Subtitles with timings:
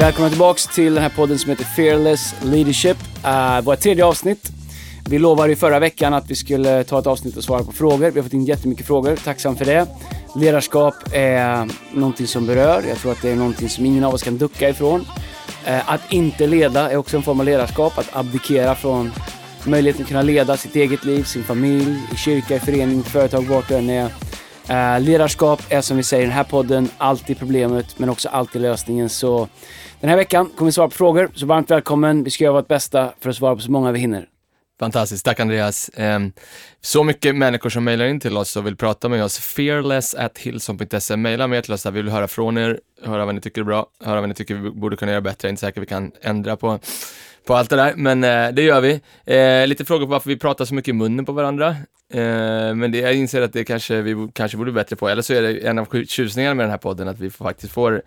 [0.00, 2.96] Välkomna tillbaks till den här podden som heter Fearless Leadership.
[3.24, 4.50] Uh, vårt tredje avsnitt.
[5.08, 8.10] Vi lovade i förra veckan att vi skulle ta ett avsnitt och svara på frågor.
[8.10, 9.86] Vi har fått in jättemycket frågor, tacksam för det.
[10.34, 12.82] Ledarskap är någonting som berör.
[12.88, 15.00] Jag tror att det är någonting som ingen av oss kan ducka ifrån.
[15.00, 17.98] Uh, att inte leda är också en form av ledarskap.
[17.98, 19.12] Att abdikera från
[19.64, 23.68] möjligheten att kunna leda sitt eget liv, sin familj, i kyrka, i förening, företag, vart
[23.68, 24.10] du än är.
[24.70, 28.62] Uh, ledarskap är som vi säger i den här podden alltid problemet men också alltid
[28.62, 29.08] lösningen.
[29.08, 29.48] Så
[30.00, 32.24] den här veckan kommer vi svara på frågor, så varmt välkommen.
[32.24, 34.28] Vi ska göra vårt bästa för att svara på så många vi hinner.
[34.80, 35.90] Fantastiskt, tack Andreas.
[35.94, 36.32] Ehm,
[36.80, 39.38] så mycket människor som mejlar in till oss och vill prata med oss.
[39.38, 41.16] Fearless at hillson.se.
[41.16, 43.64] Mejla mer till oss där vi vill höra från er, höra vad ni tycker är
[43.64, 45.46] bra, höra vad ni tycker vi borde kunna göra bättre.
[45.46, 46.78] Jag är inte säker vi kan ändra på,
[47.46, 49.00] på allt det där, men eh, det gör vi.
[49.24, 51.68] Eh, lite frågor på varför vi pratar så mycket i munnen på varandra.
[52.12, 55.22] Eh, men det, jag inser att det kanske vi kanske borde bli bättre på, eller
[55.22, 58.02] så är det en av tjusningarna med den här podden, att vi faktiskt får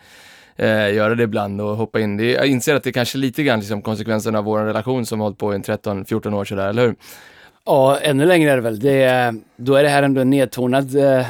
[0.59, 2.17] eh, göra det ibland och hoppa in.
[2.17, 5.19] Det, jag inser att det kanske är lite grann liksom konsekvensen av vår relation som
[5.19, 6.95] har hållit på i 13-14 år sådär, eller hur?
[7.65, 8.79] Ja, ännu längre är det väl.
[8.79, 11.25] Det är, då är det här ändå en nedtonad eh,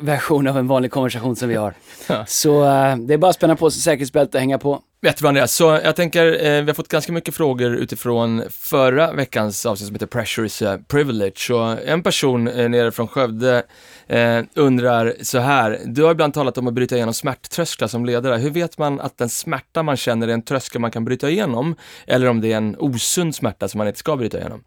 [0.00, 1.74] version av en vanlig konversation som vi har.
[2.08, 2.24] Ja.
[2.26, 4.80] Så eh, det är bara att spänna på sig säkerhetsbältet och hänga på.
[5.02, 5.52] Jättebra Andreas.
[5.52, 9.94] Så jag tänker, eh, vi har fått ganska mycket frågor utifrån förra veckans avsnitt som
[9.94, 11.36] heter Pressure is a privilege.
[11.36, 13.62] Så en person eh, nere från Skövde
[14.06, 18.36] eh, undrar så här, du har ibland talat om att bryta igenom smärttrösklar som ledare.
[18.36, 21.74] Hur vet man att den smärta man känner är en tröskel man kan bryta igenom?
[22.06, 24.64] Eller om det är en osund smärta som man inte ska bryta igenom?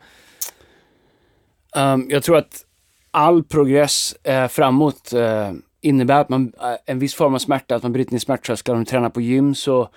[1.76, 2.66] Um, jag tror att
[3.12, 7.84] all progress eh, framåt eh, innebär att man, eh, en viss form av smärta, att
[7.84, 8.76] man bryter ner smärttrösklar.
[8.76, 9.90] Om du tränar på gym så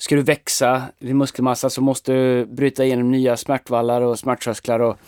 [0.00, 4.80] ska du växa din muskelmassa så måste du bryta igenom nya smärtvallar och smärttrösklar.
[4.80, 4.98] Och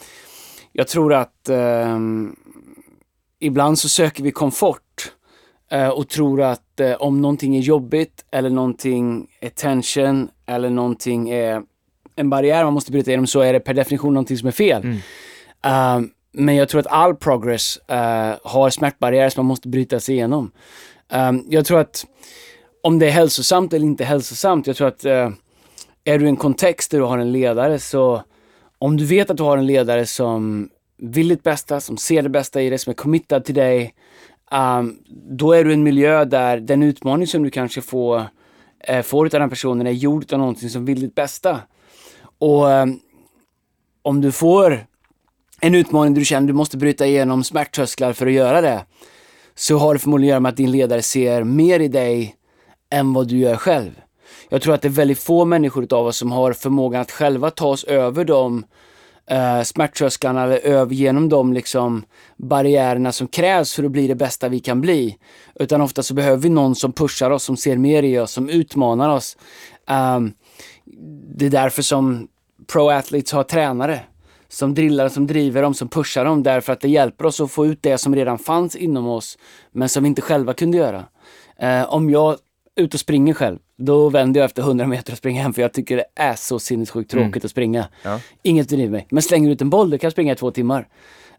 [0.72, 1.98] jag tror att eh,
[3.40, 5.12] ibland så söker vi komfort
[5.70, 11.30] eh, och tror att eh, om någonting är jobbigt eller någonting är tension eller någonting
[11.30, 11.62] är
[12.16, 14.82] en barriär man måste bryta igenom så är det per definition någonting som är fel.
[14.82, 14.96] Mm.
[15.66, 20.14] Uh, men jag tror att all progress uh, har smärtbarriärer som man måste bryta sig
[20.14, 20.50] igenom.
[21.12, 22.06] Um, jag tror att
[22.82, 25.30] om det är hälsosamt eller inte hälsosamt, jag tror att eh,
[26.04, 28.22] är du i en kontext där du har en ledare så
[28.78, 32.28] om du vet att du har en ledare som vill ditt bästa, som ser det
[32.28, 33.94] bästa i dig, som är committad till dig,
[34.52, 34.98] um,
[35.38, 38.22] då är du i en miljö där den utmaning som du kanske får,
[38.80, 41.60] eh, får av den personen är gjord av någonting som vill ditt bästa.
[42.38, 43.00] Och um,
[44.02, 44.86] om du får
[45.60, 48.84] en utmaning där du känner att du måste bryta igenom smärttrösklar för att göra det,
[49.54, 52.36] så har det förmodligen att göra med att din ledare ser mer i dig
[52.92, 53.90] än vad du gör själv.
[54.48, 57.50] Jag tror att det är väldigt få människor av oss som har förmågan att själva
[57.50, 58.64] ta oss över de
[59.30, 62.04] eh, smärttrösklarna eller över genom de liksom
[62.36, 65.16] barriärerna som krävs för att bli det bästa vi kan bli.
[65.54, 68.48] Utan ofta så behöver vi någon som pushar oss, som ser mer i oss, som
[68.48, 69.36] utmanar oss.
[70.16, 70.32] Um,
[71.36, 72.28] det är därför som
[72.72, 74.00] pro-athletes har tränare
[74.48, 77.66] som drillar, som driver dem, som pushar dem därför att det hjälper oss att få
[77.66, 79.38] ut det som redan fanns inom oss
[79.72, 81.04] men som vi inte själva kunde göra.
[81.58, 82.36] Eh, om jag
[82.76, 85.72] ute och springer själv, då vänder jag efter 100 meter och springer hem för jag
[85.72, 87.24] tycker det är så sinnessjukt mm.
[87.24, 87.46] tråkigt mm.
[87.46, 87.88] att springa.
[88.02, 88.20] Ja.
[88.42, 89.06] Inget driver mig.
[89.10, 90.88] Men slänger ut en boll, då kan jag springa i två timmar.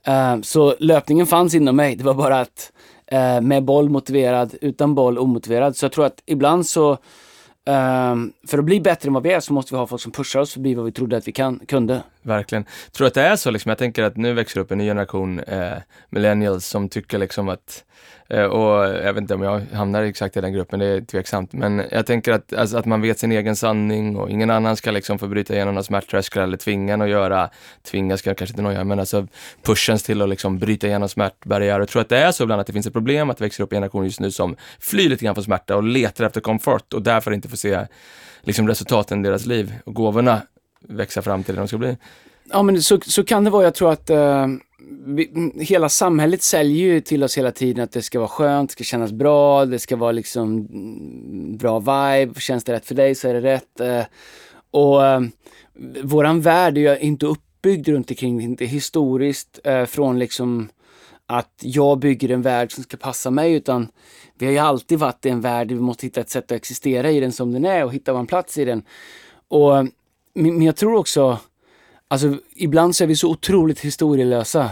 [0.07, 1.95] Uh, så löpningen fanns inom mig.
[1.95, 2.71] Det var bara att
[3.13, 5.75] uh, med boll motiverad, utan boll omotiverad.
[5.75, 6.97] Så jag tror att ibland så
[7.65, 10.11] Um, för att bli bättre än vad vi är så måste vi ha folk som
[10.11, 12.03] pushar oss förbi vad vi trodde att vi kan, kunde.
[12.21, 12.63] Verkligen.
[12.91, 13.69] Tror du att det är så liksom?
[13.69, 15.73] Jag tänker att nu växer upp en ny generation eh,
[16.09, 17.83] millennials som tycker liksom att
[18.33, 21.53] Eh, och jag vet inte om jag hamnar exakt i den gruppen, det är tveksamt.
[21.53, 24.91] Men jag tänker att, alltså, att man vet sin egen sanning och ingen annan ska
[24.91, 27.49] liksom få bryta igenom några smärttrösklar eller tvinga en att göra,
[27.83, 29.27] tvinga ska kanske inte någon göra, men alltså
[29.61, 31.79] pushens till att liksom bryta igenom smärtbarriärer.
[31.79, 33.63] Jag tror att det är så ibland att det finns ett problem att det växer
[33.63, 37.01] upp generationer just nu som flyr lite grann från smärta och letar efter komfort och
[37.01, 37.85] därför inte får se
[38.41, 40.41] liksom resultaten i deras liv och gåvorna
[40.87, 41.97] växa fram till det de ska bli.
[42.51, 43.63] Ja men så, så kan det vara.
[43.63, 44.47] Jag tror att eh
[45.05, 48.71] vi, hela samhället säljer ju till oss hela tiden att det ska vara skönt, det
[48.71, 53.15] ska kännas bra, det ska vara liksom mm, bra vibe, känns det rätt för dig
[53.15, 53.79] så är det rätt.
[53.79, 54.03] Eh,
[54.71, 55.21] och eh,
[56.03, 60.69] våran värld är ju inte uppbyggd runt omkring, inte historiskt eh, från liksom
[61.25, 63.87] att jag bygger en värld som ska passa mig utan
[64.37, 66.51] vi har ju alltid varit i en värld där vi måste hitta ett sätt att
[66.51, 68.83] existera i den som den är och hitta vår plats i den.
[69.47, 69.85] Och, eh,
[70.33, 71.39] men jag tror också
[72.13, 74.69] Alltså ibland så är vi så otroligt historielösa.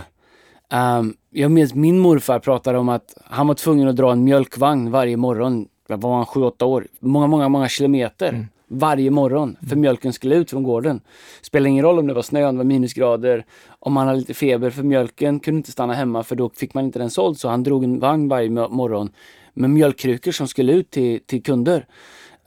[0.99, 4.91] Um, jag minns min morfar pratade om att han var tvungen att dra en mjölkvagn
[4.91, 5.67] varje morgon.
[5.88, 6.88] Var han 7-8 år?
[6.99, 8.29] Många, många, många kilometer.
[8.29, 8.45] Mm.
[8.67, 9.55] Varje morgon.
[9.59, 9.81] För mm.
[9.81, 11.01] mjölken skulle ut från gården.
[11.41, 13.45] Spelar ingen roll om det var snö, om det var minusgrader,
[13.79, 14.69] om han hade lite feber.
[14.69, 17.38] För mjölken kunde inte stanna hemma för då fick man inte den såld.
[17.39, 19.09] Så han drog en vagn varje morgon
[19.53, 21.85] med mjölkkrukor som skulle ut till, till kunder.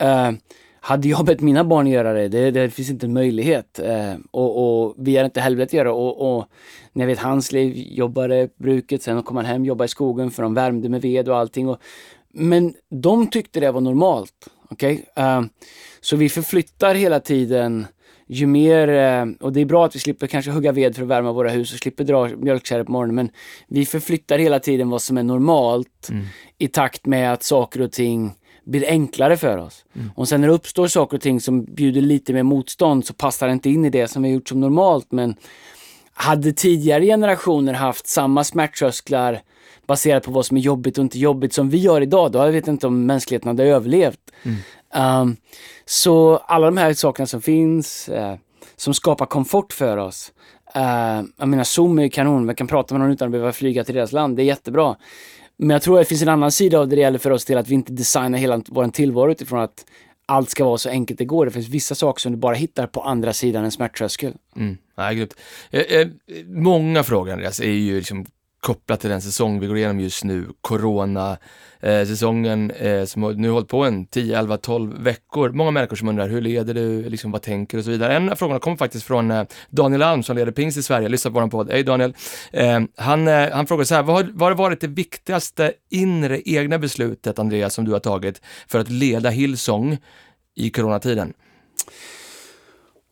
[0.02, 0.36] Uh,
[0.84, 3.80] hade jag bett mina barn göra det, det, det finns inte en möjlighet.
[3.82, 6.46] Uh, och, och, vi hade inte helvetet göra och, och
[6.92, 10.42] när jag vet hans liv, jobbade bruket, sen kom han hem, jobbade i skogen för
[10.42, 11.68] de värmde med ved och allting.
[11.68, 11.78] Och,
[12.32, 14.48] men de tyckte det var normalt.
[14.70, 14.94] Okay?
[14.94, 15.42] Uh,
[16.00, 17.86] så vi förflyttar hela tiden
[18.26, 21.08] ju mer, eh, och det är bra att vi slipper kanske hugga ved för att
[21.08, 23.30] värma våra hus och slipper dra mjölkkärror på morgonen, men
[23.68, 26.24] vi förflyttar hela tiden vad som är normalt mm.
[26.58, 28.32] i takt med att saker och ting
[28.64, 29.84] blir enklare för oss.
[29.94, 30.10] Mm.
[30.14, 33.46] Och sen när det uppstår saker och ting som bjuder lite mer motstånd så passar
[33.46, 35.12] det inte in i det som vi har gjort som normalt.
[35.12, 35.34] Men
[36.14, 39.40] hade tidigare generationer haft samma smärttrösklar
[39.86, 42.52] baserat på vad som är jobbigt och inte jobbigt som vi gör idag, då jag
[42.52, 44.20] vet inte om mänskligheten hade överlevt.
[44.42, 45.20] Mm.
[45.22, 45.36] Um,
[45.86, 48.34] så alla de här sakerna som finns, uh,
[48.76, 50.32] som skapar komfort för oss.
[50.76, 53.84] Uh, jag menar Zoom är kanon, man kan prata med någon utan att behöva flyga
[53.84, 54.96] till deras land, det är jättebra.
[55.56, 57.44] Men jag tror att det finns en annan sida av det det gäller för oss
[57.44, 59.84] till att vi inte designar hela vår tillvaro utifrån att
[60.26, 61.46] allt ska vara så enkelt det går.
[61.46, 64.34] Det finns vissa saker som du bara hittar på andra sidan en smärttröskel.
[64.56, 64.76] Mm.
[64.96, 65.34] Ja, grymt.
[65.70, 66.08] Eh, eh,
[66.46, 68.26] många frågor Andreas är ju liksom
[68.64, 73.50] kopplat till den säsong vi går igenom just nu, corona-säsongen eh, eh, som har nu
[73.50, 75.50] hållit på en 10, 11, 12 veckor.
[75.50, 78.16] Många människor som undrar hur leder du, liksom, vad tänker du och så vidare.
[78.16, 81.30] En av frågorna kommer faktiskt från eh, Daniel Alm som leder Pingst i Sverige, lyssna
[81.30, 81.70] på vår podd.
[81.70, 82.14] Hej Daniel!
[82.52, 86.40] Eh, han, eh, han frågar så här, vad har, vad har varit det viktigaste inre
[86.44, 89.98] egna beslutet, Andreas, som du har tagit för att leda Hillsong
[90.56, 91.32] i coronatiden?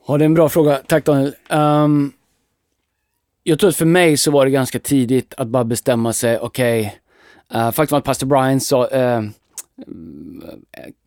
[0.09, 0.81] Ja, det är en bra fråga.
[0.87, 1.35] Tack Daniel.
[1.51, 2.13] Um
[3.43, 6.81] jag tror att för mig så var det ganska tidigt att bara bestämma sig, okej,
[7.49, 9.31] okay, uh, eh, faktum att pastor Brian sa, uh,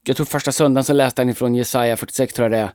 [0.04, 2.70] jag tror första söndagen så läste han ifrån Jesaja 46 tror jag det är,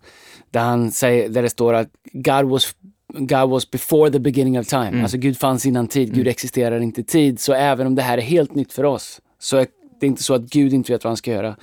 [0.51, 2.75] där han säger, där det står att God was
[3.13, 4.89] God was before the beginning of time.
[4.89, 5.03] Mm.
[5.03, 6.31] Alltså Gud fanns innan tid, Gud mm.
[6.31, 7.41] existerar inte i tid.
[7.41, 9.67] Så även om det här är helt nytt för oss, så är
[10.01, 11.57] det inte så att Gud inte vet vad han ska göra.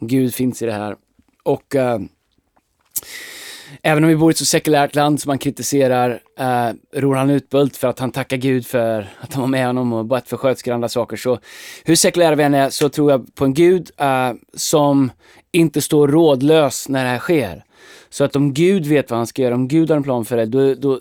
[0.00, 0.96] Gud finns i det här.
[1.42, 1.98] Och uh,
[3.82, 7.30] Även om vi bor i ett så sekulärt land som man kritiserar eh, ror han
[7.30, 10.36] Utbult för att han tackar Gud för att han var med honom och bett för
[10.36, 11.16] sköterskor och andra saker.
[11.16, 11.38] Så
[11.84, 15.10] hur sekulära vi än är så tror jag på en Gud eh, som
[15.52, 17.64] inte står rådlös när det här sker.
[18.10, 20.36] Så att om Gud vet vad han ska göra, om Gud har en plan för
[20.36, 21.00] det, då, då,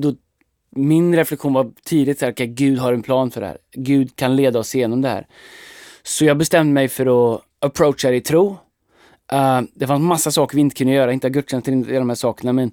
[0.00, 0.14] då
[0.76, 3.58] min reflektion var tidigt att okay, Gud har en plan för det här.
[3.72, 5.26] Gud kan leda oss igenom det här.
[6.02, 8.56] Så jag bestämde mig för att approacha det i tro.
[9.32, 12.16] Uh, det fanns massa saker vi inte kunde göra, inte ha gudstjänst, inte de här
[12.16, 12.72] sakerna, men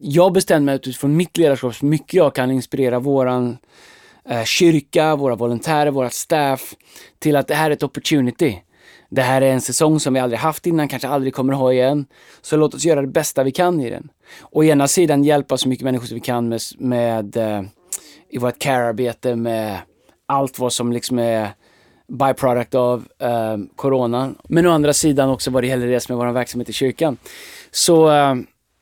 [0.00, 3.58] jag bestämde mig utifrån mitt ledarskap så mycket jag kan inspirera våran
[4.30, 6.74] uh, kyrka, våra volontärer, våra staff
[7.18, 8.62] till att det här är ett opportunity.
[9.10, 11.72] Det här är en säsong som vi aldrig haft innan, kanske aldrig kommer att ha
[11.72, 12.06] igen.
[12.42, 14.08] Så låt oss göra det bästa vi kan i den.
[14.40, 17.62] Och ena sidan hjälpa så mycket människor som vi kan med, med uh,
[18.30, 19.78] i vårt care-arbete med
[20.26, 21.50] allt vad som liksom är
[22.08, 24.34] byproduct av eh, coronan.
[24.48, 27.16] Men å andra sidan också vad det gäller det som är vår verksamhet i kyrkan.
[27.70, 28.34] Så eh,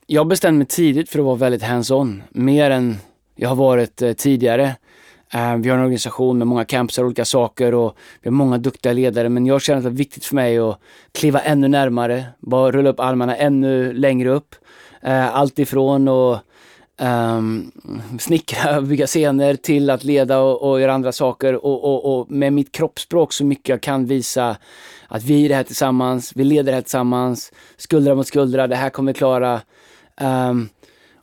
[0.07, 2.97] jag bestämde mig tidigt för att vara väldigt hands-on, mer än
[3.37, 4.77] jag har varit eh, tidigare.
[5.31, 8.59] Ehm, vi har en organisation med många campusar och olika saker och vi har många
[8.59, 10.81] duktiga ledare men jag känner att det är viktigt för mig att
[11.13, 14.55] kliva ännu närmare, bara rulla upp armarna ännu längre upp.
[15.07, 16.39] Uh, allt ifrån och
[17.01, 17.73] um,
[18.19, 22.53] snickra, bygga scener till att leda och, och göra andra saker och, och, och, med
[22.53, 24.57] mitt kroppsspråk så mycket jag kan visa
[25.09, 28.77] att vi är det här tillsammans, vi leder det här tillsammans, skuldra mot skuldra, det
[28.77, 29.61] här kommer vi klara.
[30.21, 30.69] Um,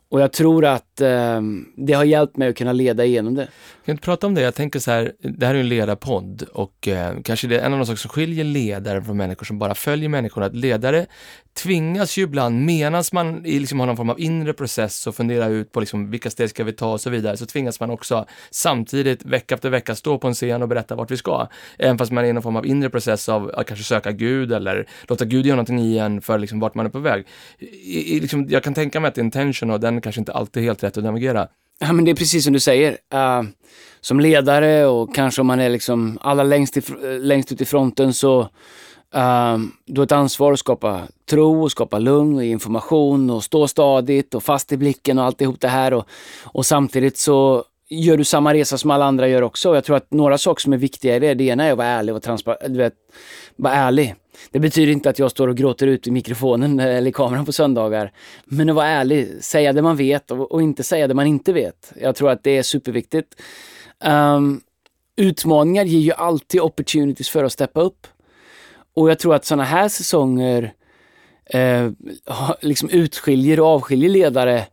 [0.08, 1.40] och jag tror att eh,
[1.76, 3.44] det har hjälpt mig att kunna leda igenom det.
[3.44, 3.52] Kan
[3.84, 4.40] du inte prata om det?
[4.40, 7.72] Jag tänker så här, det här är en ledarpodd och eh, kanske det är en
[7.72, 11.06] av de saker som skiljer ledare från människor som bara följer människor, att ledare
[11.54, 15.50] tvingas ju ibland, medan man i liksom har någon form av inre process och funderar
[15.50, 18.26] ut på liksom vilka steg ska vi ta och så vidare, så tvingas man också
[18.50, 21.48] samtidigt vecka efter vecka stå på en scen och berätta vart vi ska.
[21.78, 24.52] Även fast man är i någon form av inre process av att kanske söka Gud
[24.52, 27.26] eller låta Gud göra någonting i en för liksom vart man är på väg.
[27.58, 30.64] I, i, liksom, jag kan tänka mig att intention och den kanske inte alltid är
[30.64, 31.48] helt rätt att navigera.
[31.78, 32.90] Ja men det är precis som du säger.
[32.92, 33.42] Uh,
[34.00, 36.82] som ledare och kanske om man är liksom allra längst, eh,
[37.18, 38.40] längst ut i fronten så
[39.16, 41.00] uh, du har ett ansvar att skapa
[41.30, 45.60] tro, och skapa lugn och information och stå stadigt och fast i blicken och alltihop
[45.60, 45.94] det här.
[45.94, 46.06] Och,
[46.44, 49.70] och samtidigt så gör du samma resa som alla andra gör också.
[49.70, 51.78] Och jag tror att några saker som är viktiga i det, det ena är att
[51.78, 52.94] vara ärlig och transparent, du vet,
[53.56, 54.14] vara ärlig.
[54.50, 57.52] Det betyder inte att jag står och gråter ut i mikrofonen eller i kameran på
[57.52, 58.12] söndagar.
[58.44, 61.52] Men att vara ärlig, säga det man vet och, och inte säga det man inte
[61.52, 61.92] vet.
[62.00, 63.34] Jag tror att det är superviktigt.
[64.04, 64.60] Um,
[65.16, 68.06] utmaningar ger ju alltid opportunities för att steppa upp.
[68.94, 70.72] Och jag tror att sådana här säsonger
[71.46, 71.90] eh,
[72.60, 74.66] liksom utskiljer och avskiljer ledare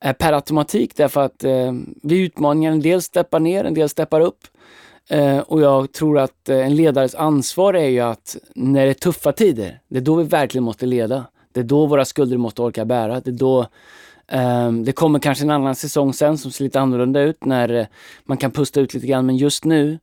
[0.00, 1.72] Eh, per automatik därför att eh,
[2.02, 4.46] vi utmaningar en del steppar ner, en del steppar upp.
[5.08, 8.94] Eh, och jag tror att eh, en ledares ansvar är ju att när det är
[8.94, 11.24] tuffa tider, det är då vi verkligen måste leda.
[11.52, 13.20] Det är då våra skulder måste orka bära.
[13.20, 13.60] Det är då
[14.28, 17.86] eh, det kommer kanske en annan säsong sen som ser lite annorlunda ut när eh,
[18.24, 19.26] man kan pusta ut lite grann.
[19.26, 19.98] Men just nu,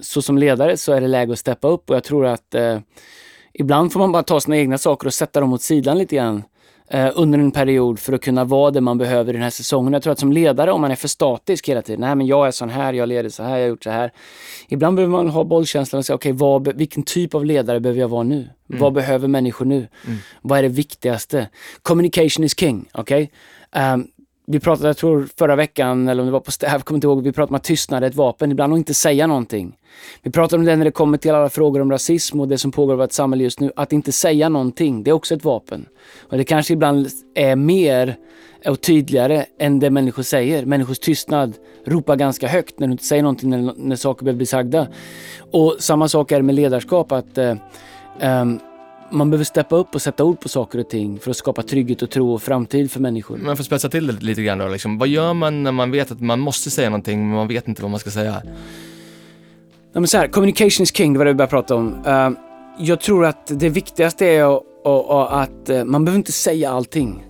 [0.00, 2.54] så som ledare så är det läge att steppa upp och jag tror att
[3.52, 6.42] ibland får man bara ta sina egna saker och sätta dem åt sidan lite grann
[6.90, 9.92] eh, under en period för att kunna vara det man behöver i den här säsongen.
[9.92, 12.46] Jag tror att som ledare, om man är för statisk hela tiden, nej men jag
[12.46, 14.12] är sån här, jag leder så här, jag har gjort så här.
[14.68, 18.08] Ibland behöver man ha bollkänslan och säga, okej, okay, vilken typ av ledare behöver jag
[18.08, 18.36] vara nu?
[18.36, 18.80] Mm.
[18.80, 19.88] Vad behöver människor nu?
[20.06, 20.18] Mm.
[20.42, 21.48] Vad är det viktigaste?
[21.82, 23.30] Communication is king, okej?
[23.72, 23.92] Okay?
[23.92, 24.08] Um,
[24.50, 27.22] vi pratade, jag tror förra veckan, eller om det var på jag kommer inte ihåg,
[27.22, 29.76] vi pratade om att tystnad är ett vapen, ibland att inte säga någonting.
[30.22, 32.72] Vi pratade om det när det kommer till alla frågor om rasism och det som
[32.72, 35.86] pågår i vårt samhälle just nu, att inte säga någonting, det är också ett vapen.
[36.18, 38.16] Och det kanske ibland är mer
[38.66, 40.66] och tydligare än det människor säger.
[40.66, 44.46] Människors tystnad ropar ganska högt när du inte säger någonting när, när saker behöver bli
[44.46, 44.88] sagda.
[45.52, 47.54] Och samma sak är det med ledarskap, att eh,
[48.22, 48.60] um,
[49.10, 52.02] man behöver steppa upp och sätta ord på saker och ting för att skapa trygghet
[52.02, 53.36] och tro och framtid för människor.
[53.36, 54.98] Man får spetsa till det lite grann då, liksom.
[54.98, 57.82] vad gör man när man vet att man måste säga någonting men man vet inte
[57.82, 58.42] vad man ska säga?
[59.92, 62.06] Ja, men så här, communication is king, det var det vi började prata om.
[62.06, 62.30] Uh,
[62.78, 67.24] jag tror att det viktigaste är att, att, att uh, man behöver inte säga allting.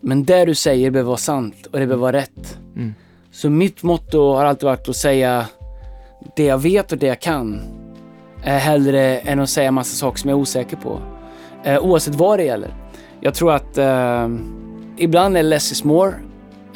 [0.00, 2.58] Men det du säger behöver vara sant och det behöver vara rätt.
[2.76, 2.94] Mm.
[3.32, 5.46] Så mitt motto har alltid varit att säga
[6.36, 7.81] det jag vet och det jag kan eh,
[8.50, 11.00] hellre än att säga massa saker som jag är osäker på.
[11.64, 12.74] Eh, oavsett vad det gäller.
[13.20, 14.28] Jag tror att eh,
[14.96, 16.08] ibland är less is more,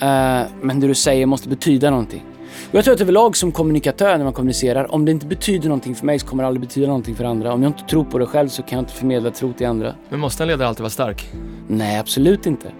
[0.01, 2.23] eh, men det du säger måste betyda någonting.
[2.69, 5.95] Och jag tror att överlag som kommunikatör när man kommunicerar, om det inte betyder någonting
[5.95, 7.53] för mig så kommer det aldrig betyda någonting för andra.
[7.53, 9.95] Om jag inte tror på det själv så kan jag inte förmedla tro till andra.
[10.09, 11.31] Men måste en ledare alltid vara stark?
[11.69, 12.73] Nej, absolut inte.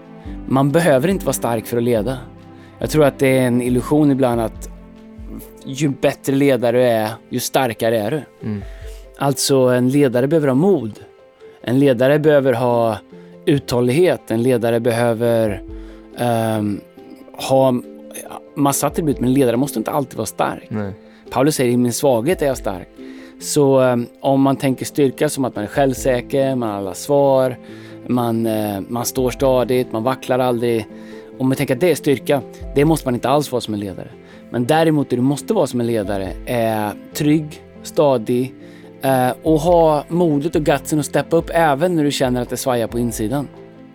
[0.47, 2.17] Man behöver inte vara stark för att leda.
[2.79, 4.69] Jag tror att det är en illusion ibland att
[5.65, 8.47] ju bättre ledare du är, ju starkare är du.
[8.47, 8.61] Mm.
[9.17, 10.99] Alltså en ledare behöver ha mod.
[11.61, 12.97] En ledare behöver ha
[13.45, 14.31] uthållighet.
[14.31, 15.61] En ledare behöver
[16.57, 16.81] um,
[17.49, 17.73] ha
[18.55, 20.67] massa attribut, men en ledare måste inte alltid vara stark.
[20.69, 20.93] Nej.
[21.29, 22.87] Paulus säger i min svaghet är jag stark.
[23.41, 27.57] Så um, om man tänker styrka som att man är självsäker, man har alla svar,
[28.07, 30.87] man, uh, man står stadigt, man vacklar aldrig.
[31.39, 32.41] Om man tänker att det är styrka,
[32.75, 34.09] det måste man inte alls vara som en ledare.
[34.49, 38.53] Men däremot det du måste vara som en ledare är trygg, stadig,
[39.01, 42.57] Eh, och ha modet och gutsen att steppa upp även när du känner att det
[42.57, 43.47] svajar på insidan.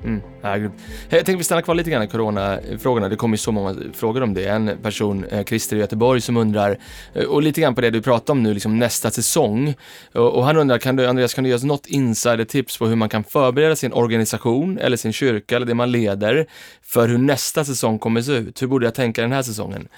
[0.05, 0.23] Mm.
[0.43, 0.71] Ja, jag
[1.09, 3.09] tänkte vi stannar kvar lite grann i coronafrågorna.
[3.09, 4.47] Det kommer ju så många frågor om det.
[4.47, 6.79] En person, eh, Christer i Göteborg, som undrar,
[7.15, 9.75] eh, och lite grann på det du pratar om nu, liksom nästa säsong.
[10.13, 13.09] Och, han undrar, kan du, Andreas, kan du ge oss något insider-tips på hur man
[13.09, 16.47] kan förbereda sin organisation eller sin kyrka eller det man leder
[16.83, 18.63] för hur nästa säsong kommer se ut?
[18.63, 19.89] Hur borde jag tänka den här säsongen?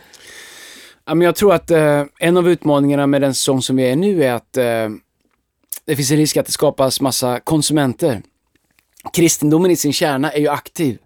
[1.07, 3.93] Ja, men jag tror att eh, en av utmaningarna med den säsong som vi är
[3.93, 4.89] i nu är att eh,
[5.85, 8.23] det finns en risk att det skapas massa konsumenter.
[9.13, 10.99] Kristendomen i sin kärna är ju aktiv.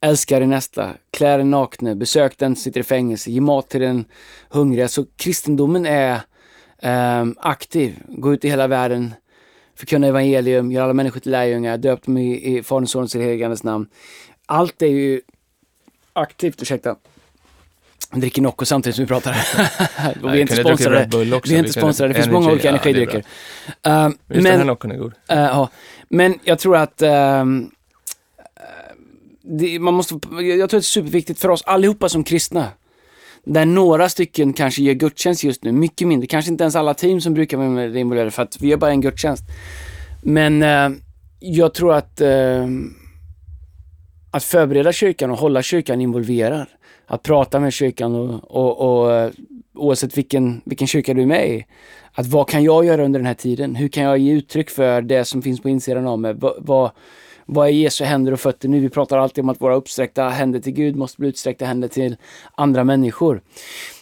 [0.00, 3.80] Älskar din nästa, klär den nakne, besök den som sitter i fängelse, ge mat till
[3.80, 4.04] den
[4.48, 4.88] hungriga.
[4.88, 6.20] Så kristendomen är
[6.78, 7.98] eh, aktiv.
[8.08, 9.14] Gå ut i hela världen,
[9.74, 13.62] förkunna evangelium, göra alla människor till lärjungar, döp dem i, i Faderns, Sonens och Heligandets
[13.62, 13.86] namn.
[14.46, 15.20] Allt är ju
[16.12, 16.96] aktivt, ursäkta.
[18.20, 19.30] Dricker Nocco samtidigt som vi pratar.
[20.22, 21.08] och vi är inte sponsrade.
[21.44, 22.12] Vi är inte sponsrade.
[22.12, 23.24] Det finns många olika energidrycker.
[23.82, 25.12] Ja, uh, men, den här Noccon är god.
[25.32, 25.68] Uh, ja.
[26.08, 27.08] Men jag tror att uh,
[29.42, 32.68] det, man måste, jag tror att det är superviktigt för oss allihopa som kristna.
[33.44, 36.26] Där några stycken kanske gör gudstjänst just nu, mycket mindre.
[36.26, 39.00] Kanske inte ens alla team som brukar vara involverade för att vi gör bara en
[39.00, 39.44] gudstjänst.
[40.22, 40.98] Men uh,
[41.40, 42.20] jag tror att
[44.30, 46.66] att förbereda kyrkan och hålla kyrkan involverad
[47.06, 49.30] att prata med kyrkan och, och, och eh,
[49.74, 51.66] oavsett vilken, vilken kyrka du är med i.
[52.12, 53.74] Att vad kan jag göra under den här tiden?
[53.74, 56.34] Hur kan jag ge uttryck för det som finns på insidan av mig?
[56.34, 56.90] Vad, vad,
[57.46, 58.80] vad är Jesu händer och fötter nu?
[58.80, 62.16] Vi pratar alltid om att våra uppsträckta händer till Gud måste bli utsträckta händer till
[62.54, 63.42] andra människor.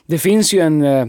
[0.06, 1.06] Det finns ju en, eh,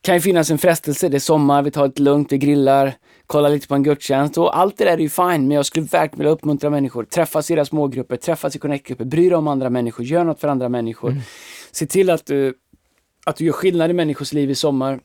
[0.00, 1.08] kan ju finnas en frestelse.
[1.08, 2.94] Det är sommar, vi tar det lugnt, vi grillar,
[3.26, 5.86] kolla lite på en gudstjänst och allt det där är ju fine, men jag skulle
[5.86, 7.04] verkligen vilja uppmuntra människor.
[7.04, 10.48] Träffas i era smågrupper, träffas i connect-grupper, bry dig om andra människor, gör något för
[10.48, 11.10] andra människor.
[11.10, 11.22] Mm.
[11.70, 12.54] Se till att du,
[13.26, 15.00] att du gör skillnad i människors liv i sommar.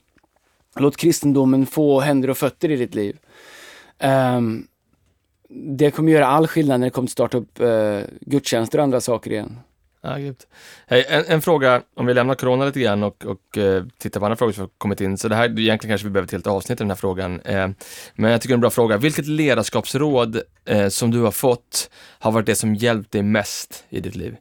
[0.76, 3.18] Låt kristendomen få händer och fötter i ditt liv.
[4.38, 4.68] Um,
[5.50, 9.02] det kommer göra all skillnad när det kommer att starta upp uh, gudstjänster och andra
[9.02, 9.60] saker igen.
[10.02, 10.18] Ja,
[10.88, 14.26] Hej, en, en, fråga, om vi lämnar corona lite grann och, och uh, tittar på
[14.26, 15.18] andra frågor som har kommit in.
[15.18, 17.34] Så det här, egentligen kanske vi behöver ett helt avsnitt i den här frågan.
[17.34, 17.70] Uh,
[18.16, 18.98] men jag tycker det är en bra fråga.
[18.98, 20.42] Vilket ledarskapsråd
[20.72, 21.90] uh, som du har fått
[22.20, 24.36] har varit det som hjälpt dig mest i ditt liv?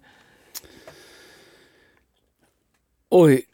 [3.10, 3.44] Oj.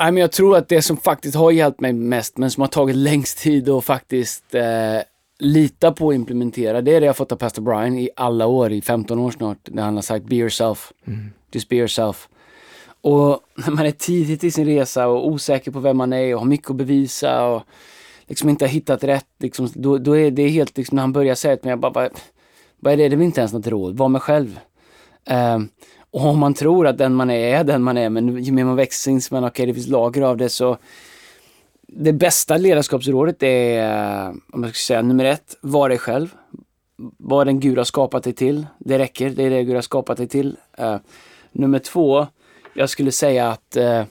[0.00, 2.68] Nej, men jag tror att det som faktiskt har hjälpt mig mest, men som har
[2.68, 5.00] tagit längst tid att faktiskt eh,
[5.38, 8.72] lita på och implementera, det är det jag fått av Pastor Brian i alla år,
[8.72, 10.92] i 15 år snart, där han har sagt be yourself.
[11.06, 11.30] Mm.
[11.52, 12.28] Just be yourself.
[13.00, 16.40] Och när man är tidigt i sin resa och osäker på vem man är och
[16.40, 17.62] har mycket att bevisa och
[18.26, 21.34] liksom inte har hittat rätt, liksom, då, då är det helt, liksom, när han börjar
[21.34, 22.10] säga till mig, jag bara, vad,
[22.80, 23.08] vad är det?
[23.08, 24.60] Det är inte ens något råd, var mig själv.
[25.30, 25.64] Uh,
[26.10, 28.64] och om man tror att den man är är den man är, men ju mer
[28.64, 30.78] man växer inser man, okej okay, det finns lager av det, så
[31.86, 36.34] det bästa ledarskapsrådet är, om jag ska säga nummer ett, var dig själv.
[37.16, 38.66] Vad den Gud har skapat dig till.
[38.78, 40.56] Det räcker, det är det Gud har skapat dig till.
[40.80, 40.96] Uh,
[41.58, 42.26] nummer två,
[42.74, 44.02] jag skulle säga att uh,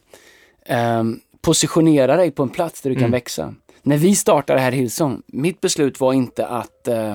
[0.99, 3.03] um, positionera dig på en plats där du mm.
[3.03, 3.53] kan växa.
[3.81, 7.13] När vi startade här Hillsong, mitt beslut var inte att uh,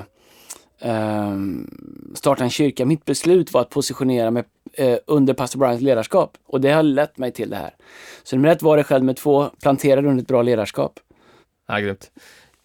[0.91, 1.71] um,
[2.15, 2.87] starta en kyrka.
[2.87, 4.45] Mitt beslut var att positionera mig
[4.81, 7.75] uh, under pastor Brians ledarskap och det har lett mig till det här.
[8.23, 11.01] Så nummer ett var det själv, med två, plantera under ett bra ledarskap.
[11.69, 12.11] Ja, grymt.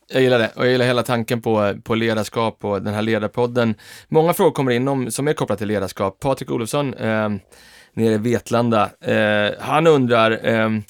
[0.10, 3.76] Jag gillar det och jag gillar hela tanken på, på ledarskap och den här ledarpodden.
[4.08, 6.20] Många frågor kommer in om, som är kopplat till ledarskap.
[6.20, 7.30] Patrik Olofsson, eh,
[7.94, 10.84] nere i Vetlanda, eh, han undrar, ehm,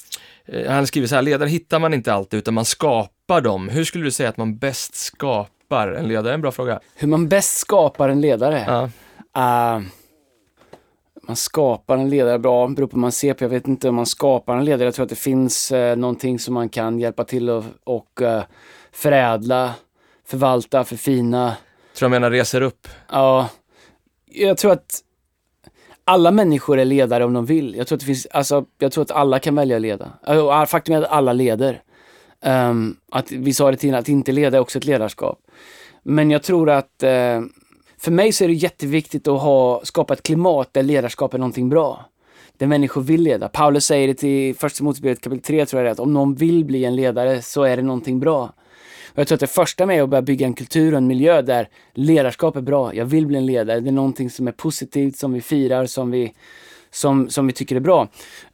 [0.45, 3.69] eh, han skriver så här, ledare hittar man inte alltid utan man skapar dem.
[3.69, 6.33] Hur skulle du säga att man bäst skapar en ledare?
[6.33, 6.79] En bra fråga.
[6.95, 8.63] Hur man bäst skapar en ledare?
[8.67, 8.89] Ja.
[9.37, 9.83] Uh,
[11.27, 13.43] man skapar en ledare bra, beror på hur man ser på.
[13.43, 14.83] Jag vet inte om man skapar en ledare.
[14.83, 18.41] Jag tror att det finns uh, någonting som man kan hjälpa till och, och uh,
[18.91, 19.73] förädla,
[20.25, 21.55] förvalta, förfina.
[21.95, 22.87] Tror du menar reser upp?
[23.11, 23.49] Ja.
[24.25, 25.03] Jag tror att
[26.03, 27.75] alla människor är ledare om de vill.
[27.75, 30.65] Jag tror att det finns, alltså, jag tror att alla kan välja att leda.
[30.67, 31.81] Faktum är att alla leder.
[32.45, 35.39] Um, att vi sa det tidigare, att inte leda är också ett ledarskap.
[36.03, 37.41] Men jag tror att uh,
[37.97, 41.69] för mig så är det jätteviktigt att ha, skapa ett klimat där ledarskap är någonting
[41.69, 42.05] bra.
[42.57, 43.49] Där människor vill leda.
[43.49, 46.35] Paulus säger det i första Mosebrevet kapitel 3 tror jag det är, att om någon
[46.35, 48.53] vill bli en ledare så är det någonting bra.
[49.19, 51.41] Jag tror att det första med är att börja bygga en kultur och en miljö
[51.41, 52.95] där ledarskap är bra.
[52.95, 53.79] Jag vill bli en ledare.
[53.79, 56.33] Det är någonting som är positivt, som vi firar, som vi,
[56.91, 58.07] som, som vi tycker är bra.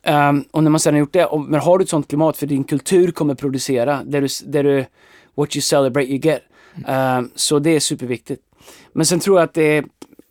[0.08, 2.38] Um, och när man sedan har gjort det, och, men har du ett sånt klimat
[2.38, 4.86] för din kultur kommer producera, där du, där du
[5.36, 6.42] what you celebrate you get.
[6.88, 8.42] Um, så det är superviktigt.
[8.94, 9.86] Men sen tror jag att det är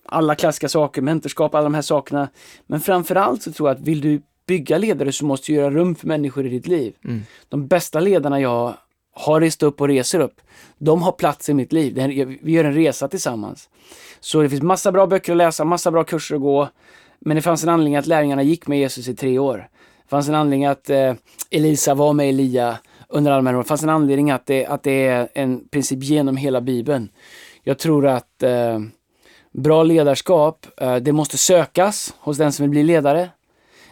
[0.07, 2.29] alla klassiska saker, mentorskap, alla de här sakerna.
[2.67, 5.95] Men framförallt så tror jag att vill du bygga ledare så måste du göra rum
[5.95, 6.95] för människor i ditt liv.
[7.05, 7.23] Mm.
[7.49, 8.75] De bästa ledarna jag
[9.13, 10.41] har rest upp och reser upp,
[10.79, 11.95] de har plats i mitt liv.
[12.43, 13.69] Vi gör en resa tillsammans.
[14.21, 16.69] Så det finns massa bra böcker att läsa, massa bra kurser att gå.
[17.19, 19.69] Men det fanns en anledning att lärjungarna gick med Jesus i tre år.
[20.03, 21.15] Det fanns en anledning att eh,
[21.51, 23.63] Elisa var med Elia under alla de här åren.
[23.63, 27.09] Det fanns en anledning att det, att det är en princip genom hela Bibeln.
[27.63, 28.79] Jag tror att eh,
[29.53, 33.29] bra ledarskap, eh, det måste sökas hos den som vill bli ledare.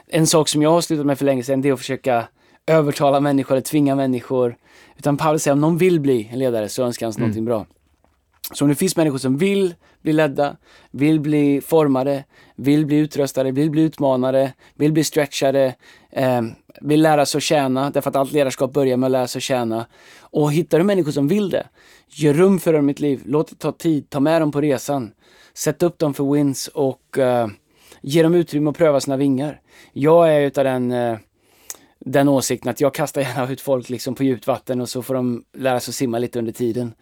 [0.06, 2.28] En sak som jag har slutat med för länge sedan, det är att försöka
[2.66, 4.56] övertala människor eller tvinga människor.
[5.00, 7.20] Utan Paulus säger om någon vill bli en ledare så önskar han mm.
[7.20, 7.66] någonting bra.
[8.52, 10.56] Så om det finns människor som vill bli ledda,
[10.90, 12.24] vill bli formade,
[12.56, 15.74] vill bli utrustade, vill bli utmanade, vill bli stretchade,
[16.10, 16.42] eh,
[16.80, 19.42] vill lära sig att tjäna, därför att allt ledarskap börjar med att lära sig att
[19.42, 19.86] tjäna.
[20.20, 21.66] Och hittar du människor som vill det,
[22.08, 24.60] gör rum för dem i mitt liv, låt det ta tid, ta med dem på
[24.60, 25.12] resan,
[25.54, 27.48] sätt upp dem för wins och eh,
[28.00, 29.60] ge dem utrymme att pröva sina vingar.
[29.92, 31.18] Jag är utav den eh,
[32.04, 35.14] den åsikten att jag kastar gärna ut folk liksom på djupt vatten och så får
[35.14, 36.92] de lära sig att simma lite under tiden.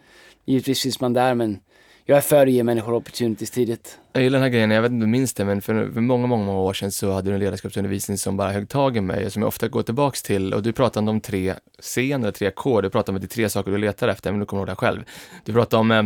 [0.45, 1.59] Givetvis finns man där men
[2.05, 3.99] jag är för att ge människor opportunities tidigt.
[4.13, 6.01] Jag gillar den här grejen, jag vet inte om du minns det, men för, för
[6.01, 9.01] många, många, många år sedan så hade du en ledarskapsundervisning som bara högg tag i
[9.01, 12.11] mig, och som jag ofta går tillbaks till och du pratade om de tre C,
[12.11, 14.39] eller tre K, du pratade om att det är tre saker du letar efter, men
[14.39, 15.03] du kommer ihåg det själv.
[15.45, 16.03] Du pratade om eh,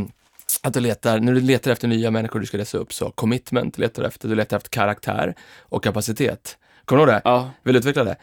[0.61, 3.77] att du letar, när du letar efter nya människor du ska läsa upp, så commitment
[3.77, 6.57] letar du efter, du letar efter karaktär och kapacitet.
[6.85, 7.29] Kommer du ihåg det?
[7.29, 7.49] Ja.
[7.63, 8.15] Vill du utveckla det?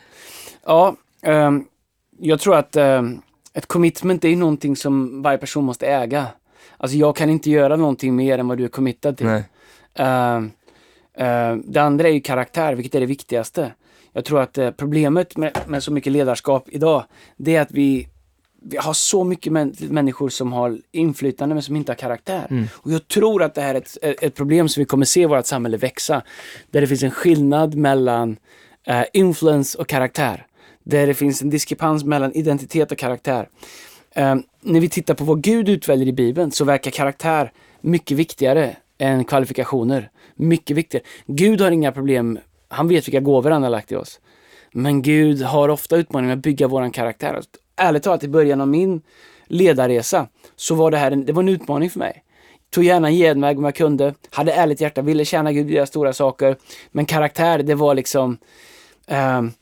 [0.66, 0.96] Ja,
[1.27, 1.66] um,
[2.18, 3.23] jag tror att um,
[3.55, 6.27] ett commitment är någonting som varje person måste äga.
[6.77, 9.27] Alltså jag kan inte göra någonting mer än vad du är committad till.
[9.27, 9.37] Uh,
[11.20, 13.73] uh, det andra är ju karaktär, vilket är det viktigaste.
[14.12, 17.05] Jag tror att uh, problemet med, med, så mycket ledarskap idag,
[17.37, 18.09] det är att vi,
[18.62, 22.46] vi har så mycket män, människor som har inflytande men som inte har karaktär.
[22.51, 22.64] Mm.
[22.73, 25.27] Och jag tror att det här är ett, ett problem som vi kommer se i
[25.27, 26.23] vårt samhälle växa.
[26.70, 28.37] Där det finns en skillnad mellan
[28.90, 30.46] uh, influence och karaktär
[30.85, 33.49] där det finns en diskrepans mellan identitet och karaktär.
[34.16, 38.77] Um, när vi tittar på vad Gud utväljer i Bibeln så verkar karaktär mycket viktigare
[38.99, 40.11] än kvalifikationer.
[40.35, 41.05] Mycket viktigare.
[41.27, 44.20] Gud har inga problem, han vet vilka gåvor han har lagt i oss.
[44.73, 47.35] Men Gud har ofta utmaningar med att bygga våran karaktär.
[47.35, 49.03] Alltså, ärligt talat, i början av min
[49.47, 52.25] ledarresa så var det här en, det var en utmaning för mig.
[52.71, 56.13] Tog gärna en genväg om jag kunde, hade ärligt hjärta, ville tjäna Gud, göra stora
[56.13, 56.57] saker.
[56.91, 58.39] Men karaktär, det var liksom
[59.11, 59.53] Ehm,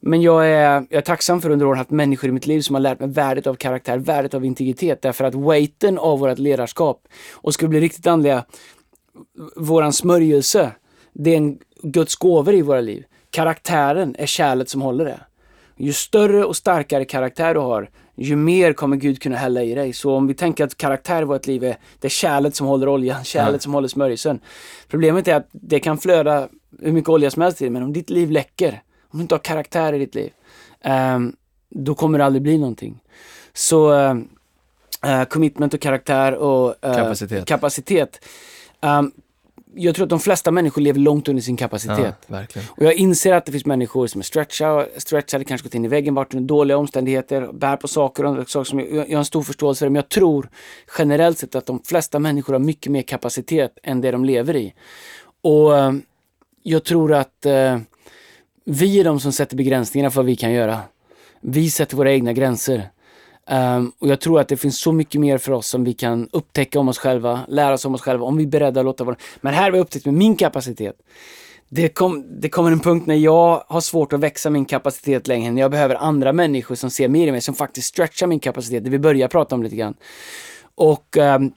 [0.00, 2.74] men jag är, jag är tacksam för under åren haft människor i mitt liv som
[2.74, 5.02] har lärt mig värdet av karaktär, värdet av integritet.
[5.02, 8.44] Därför att weighten av vårt ledarskap, och ska vi bli riktigt andliga,
[9.56, 10.72] våran smörjelse,
[11.12, 13.04] det är en Guds gåvor i våra liv.
[13.30, 15.20] Karaktären är kärlet som håller det.
[15.76, 19.92] Ju större och starkare karaktär du har, ju mer kommer Gud kunna hälla i dig.
[19.92, 23.24] Så om vi tänker att karaktär i vårt liv är det kärlet som håller oljan,
[23.24, 23.58] kärlet ja.
[23.58, 24.40] som håller smörjelsen.
[24.88, 26.48] Problemet är att det kan flöda
[26.80, 29.40] hur mycket olja som helst i men om ditt liv läcker, om du inte har
[29.40, 30.30] karaktär i ditt liv,
[31.14, 31.36] um,
[31.68, 33.02] då kommer det aldrig bli någonting.
[33.52, 37.46] Så uh, commitment och karaktär och uh, kapacitet.
[37.46, 38.24] kapacitet.
[38.80, 39.12] Um,
[39.74, 42.14] jag tror att de flesta människor lever långt under sin kapacitet.
[42.26, 45.84] Ja, och jag inser att det finns människor som är stretchade, stretchade kanske gått in
[45.84, 49.18] i väggen, varit under dåliga omständigheter, bär på saker och saker som jag, jag har
[49.18, 49.88] en stor förståelse för.
[49.88, 50.50] Men jag tror
[50.98, 54.74] generellt sett att de flesta människor har mycket mer kapacitet än det de lever i.
[55.40, 55.92] Och uh,
[56.62, 57.78] jag tror att uh,
[58.64, 60.80] vi är de som sätter begränsningarna för vad vi kan göra.
[61.40, 62.90] Vi sätter våra egna gränser.
[63.50, 66.28] Um, och jag tror att det finns så mycket mer för oss som vi kan
[66.32, 69.04] upptäcka om oss själva, lära oss om oss själva, om vi är beredda att låta
[69.04, 69.16] vara.
[69.40, 70.96] Men här har vi upptäckt med min kapacitet.
[71.68, 75.52] Det, kom, det kommer en punkt när jag har svårt att växa min kapacitet längre,
[75.52, 78.84] när jag behöver andra människor som ser mer i mig, som faktiskt stretchar min kapacitet,
[78.84, 79.94] det vi börjar prata om lite grann.
[80.74, 81.52] Och um,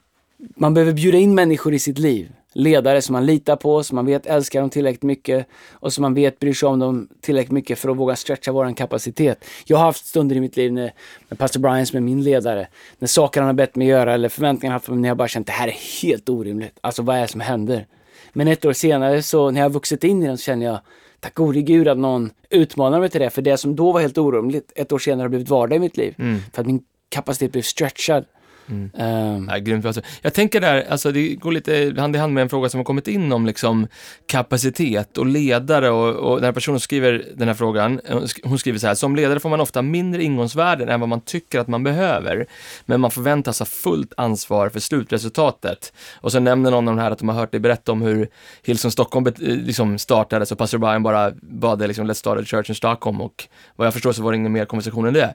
[0.56, 4.06] man behöver bjuda in människor i sitt liv ledare som man litar på, som man
[4.06, 7.78] vet älskar dem tillräckligt mycket och som man vet bryr sig om dem tillräckligt mycket
[7.78, 9.44] för att våga stretcha våran kapacitet.
[9.66, 10.92] Jag har haft stunder i mitt liv när,
[11.28, 14.28] med pastor Brian som är min ledare, när saker han har bett mig göra eller
[14.28, 16.78] förväntningar han haft på mig, när jag bara känt det här är helt orimligt.
[16.80, 17.86] Alltså vad är det som händer?
[18.32, 20.78] Men ett år senare så när jag har vuxit in i den så känner jag
[21.22, 24.18] Tack gode gud att någon utmanar mig till det, för det som då var helt
[24.18, 26.14] orimligt, ett år senare har blivit vardag i mitt liv.
[26.18, 26.38] Mm.
[26.52, 28.24] För att min kapacitet blev stretchad.
[28.68, 28.90] Mm.
[28.94, 29.84] Um, ja, grymt.
[29.84, 32.78] Alltså, jag tänker där, alltså det går lite hand i hand med en fråga som
[32.78, 33.86] har kommit in om liksom
[34.26, 38.00] kapacitet och ledare och, och den här personen skriver den här frågan,
[38.44, 41.60] hon skriver så här, som ledare får man ofta mindre ingångsvärden än vad man tycker
[41.60, 42.46] att man behöver,
[42.86, 45.92] men man förväntas ha fullt ansvar för slutresultatet.
[46.14, 48.28] Och så nämner någon av de här att de har hört dig berätta om hur
[48.62, 52.70] Hillsong Stockholm liksom startades och pastor Brian bara bad det liksom, let's start a church
[52.70, 55.34] in Stockholm och vad jag förstår så var det ingen mer konversation än det.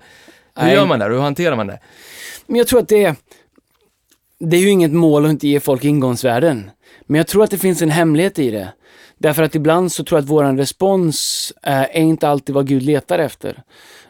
[0.57, 0.75] Hur Nej.
[0.75, 1.05] gör man det?
[1.05, 1.79] Hur hanterar man det?
[2.47, 3.15] Men jag tror att det är,
[4.39, 6.71] det är ju inget mål att inte ge folk ingångsvärden.
[7.05, 8.73] Men jag tror att det finns en hemlighet i det.
[9.17, 12.83] Därför att ibland så tror jag att våran respons uh, är inte alltid vad Gud
[12.83, 13.49] letar efter.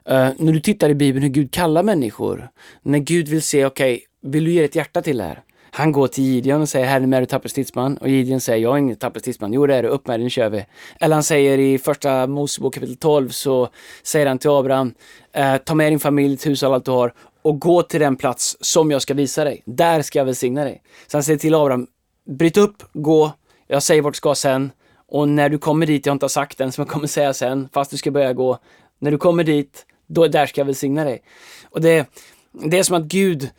[0.09, 2.49] Uh, när du tittar i Bibeln hur Gud kallar människor,
[2.81, 5.43] när Gud vill se, okej, okay, vill du ge ett hjärta till det här?
[5.71, 7.97] Han går till Gideon och säger, Herren är du tappert stridsman?
[7.97, 9.53] Och Gideon säger, jag är ingen tappert stridsman.
[9.53, 10.65] Jo det är du, upp med dig, nu kör vi.
[10.99, 13.69] Eller han säger i första Mosebok kapitel 12 så
[14.03, 14.93] säger han till Abraham,
[15.37, 18.57] eh, ta med din familj, ditt hus allt du har och gå till den plats
[18.61, 19.63] som jag ska visa dig.
[19.65, 20.81] Där ska jag välsigna dig.
[21.07, 21.87] Så han säger till Abraham,
[22.25, 23.31] bryt upp, gå,
[23.67, 24.71] jag säger vart du ska sen.
[25.07, 27.69] Och när du kommer dit, jag har inte sagt än, som jag kommer säga sen,
[27.73, 28.57] fast du ska börja gå.
[28.99, 31.21] När du kommer dit, då där ska jag välsigna dig.
[31.69, 32.09] Och det,
[32.51, 33.49] det är som att Gud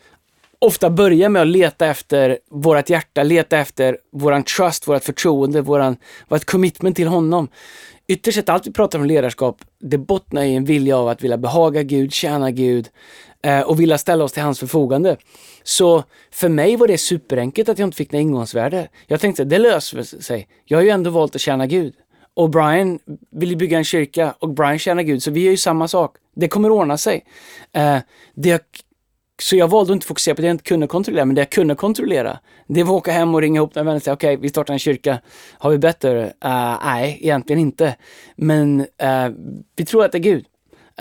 [0.59, 5.97] ofta börjar med att leta efter vårt hjärta, leta efter våran trust, vårt förtroende, våran,
[6.27, 7.47] vårt commitment till honom.
[8.07, 11.37] Ytterst sett, allt vi pratar om ledarskap, det bottnar i en vilja av att vilja
[11.37, 12.89] behaga Gud, tjäna Gud,
[13.43, 15.17] eh, och vilja ställa oss till hans förfogande.
[15.63, 18.87] Så för mig var det superenkelt att jag inte fick något ingångsvärde.
[19.07, 20.47] Jag tänkte, det löser sig.
[20.65, 21.93] Jag har ju ändå valt att tjäna Gud.
[22.33, 22.99] Och Brian
[23.31, 26.15] vill ju bygga en kyrka och Brian tjänar Gud, så vi gör ju samma sak.
[26.35, 27.25] Det kommer ordna sig.
[27.73, 27.97] Eh,
[28.33, 28.81] det
[29.41, 31.49] så jag valde att inte fokusera på det jag inte kunde kontrollera, men det jag
[31.49, 34.33] kunde kontrollera, det var att åka hem och ringa ihop den vänner och säga okej,
[34.33, 35.19] okay, vi startar en kyrka.
[35.57, 36.29] Har vi bett uh, eh,
[36.83, 37.95] Nej, egentligen inte.
[38.35, 39.35] Men uh,
[39.75, 40.45] vi tror att det är Gud.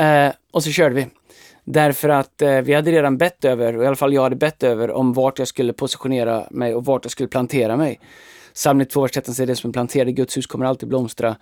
[0.01, 1.07] Uh, och så körde vi.
[1.71, 4.63] Därför att eh, vi hade redan bett över, och i alla fall jag hade bett
[4.63, 8.01] över, om vart jag skulle positionera mig och vart jag skulle plantera mig.
[8.55, 11.37] Psalm 2 vers 13 säger det som är i Guds hus kommer alltid blomstra.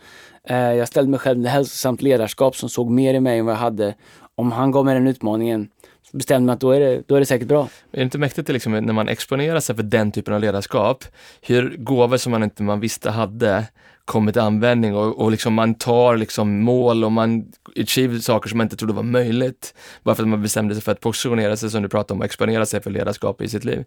[0.49, 3.55] Eh, jag ställde mig själv med hälsosamt ledarskap som såg mer i mig än vad
[3.55, 3.95] jag hade.
[4.37, 5.69] Om han gav mig den utmaningen
[6.11, 7.63] så bestämde mig att då är det, då är det säkert bra.
[7.93, 11.05] Är det inte mäktigt liksom, när man exponerar sig för den typen av ledarskap,
[11.41, 13.65] hur gåvor som man inte man visste hade
[14.05, 18.59] kommer till användning och, och liksom man tar liksom mål och man achieve saker som
[18.59, 19.75] man inte trodde var möjligt.
[20.03, 22.25] Bara för att man bestämde sig för att positionera sig, som du pratade om, och
[22.25, 23.85] exponera sig för ledarskap i sitt liv.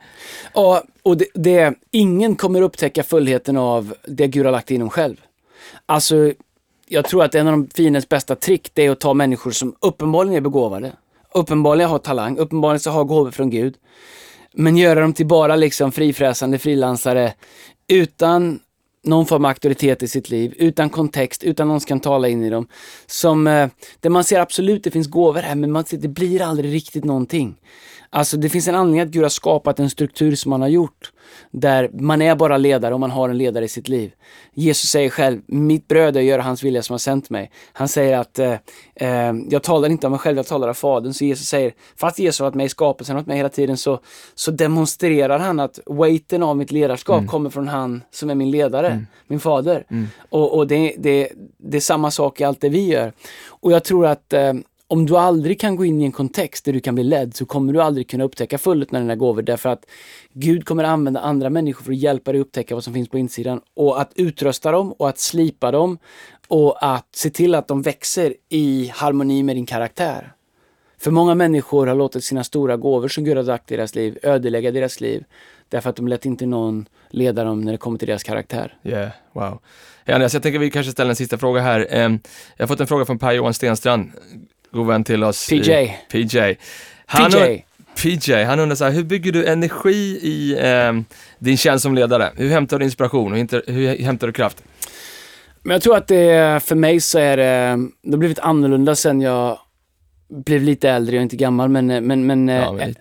[0.53, 5.15] Ja, och det, det, ingen kommer upptäcka fullheten av det Gud har lagt inom själv.
[5.85, 6.33] Alltså,
[6.91, 9.75] jag tror att en av de finens bästa trick, det är att ta människor som
[9.79, 10.91] uppenbarligen är begåvade,
[11.33, 13.75] uppenbarligen har talang, uppenbarligen så har gåvor från Gud,
[14.53, 17.33] men göra dem till bara liksom frifräsande frilansare
[17.87, 18.59] utan
[19.03, 22.43] någon form av auktoritet i sitt liv, utan kontext, utan någon som kan tala in
[22.43, 22.67] i dem.
[23.07, 26.41] Som, eh, där man ser absolut det finns gåvor här, men man ser, det blir
[26.41, 27.55] aldrig riktigt någonting.
[28.11, 31.11] Alltså det finns en anledning att Gud har skapat en struktur som han har gjort.
[31.51, 34.11] Där man är bara ledare och man har en ledare i sitt liv.
[34.53, 37.51] Jesus säger själv, mitt bröd är att göra hans vilja som har sänt mig.
[37.73, 38.53] Han säger att eh,
[38.95, 41.13] eh, jag talar inte av mig själv, jag talar av Fadern.
[41.13, 43.77] Så Jesus säger, fast Jesus har varit med i skapelsen, har varit med hela tiden,
[43.77, 43.99] så,
[44.35, 47.27] så demonstrerar han att weighten av mitt ledarskap mm.
[47.27, 49.07] kommer från han som är min ledare, mm.
[49.27, 49.85] min fader.
[49.89, 50.07] Mm.
[50.29, 53.13] Och, och det, det, det är samma sak i allt det vi gör.
[53.47, 54.53] Och jag tror att eh,
[54.91, 57.45] om du aldrig kan gå in i en kontext där du kan bli ledd så
[57.45, 59.85] kommer du aldrig kunna upptäcka fullt när dina gåvor därför att
[60.33, 63.61] Gud kommer använda andra människor för att hjälpa dig upptäcka vad som finns på insidan
[63.73, 65.97] och att utrusta dem och att slipa dem
[66.47, 70.33] och att se till att de växer i harmoni med din karaktär.
[70.97, 74.17] För många människor har låtit sina stora gåvor som Gud har lagt i deras liv
[74.23, 75.23] ödelägga deras liv
[75.69, 78.77] därför att de lät inte någon leda dem när det kommer till deras karaktär.
[78.83, 79.59] Yeah, wow.
[80.05, 81.87] Andreas, jag tänker vi kanske ställer en sista fråga här.
[81.89, 82.19] Ehm,
[82.57, 84.11] jag har fått en fråga från Per-Johan Stenstrand
[84.71, 85.49] god vän till oss.
[85.49, 85.97] PJ.
[86.11, 86.57] PJ.
[87.05, 87.65] Han PJ.
[88.03, 90.93] PJ, han undrar så här, hur bygger du energi i eh,
[91.39, 92.31] din tjänst som ledare?
[92.35, 94.63] Hur hämtar du inspiration och hur, hur hämtar du kraft?
[95.63, 99.21] Men jag tror att det, för mig så är det, det har blivit annorlunda sen
[99.21, 99.59] jag
[100.29, 102.95] blev lite äldre, jag är inte gammal men, men, men ja, men uh,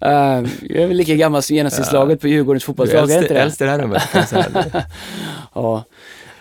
[0.62, 2.20] jag är väl lika gammal som genomsnittslaget ja.
[2.20, 3.40] på Djurgårdens fotbollslag, är inte det?
[3.40, 4.02] Äldst i det här rummet,
[5.54, 5.84] Ja.